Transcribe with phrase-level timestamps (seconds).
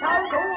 [0.00, 0.53] 朝走。